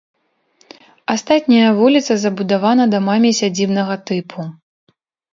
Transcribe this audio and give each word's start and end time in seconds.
Астатняя 1.13 1.67
вуліца 1.79 2.13
забудавана 2.21 2.87
дамамі 2.93 3.29
сядзібнага 3.41 3.99
тыпу. 4.11 4.47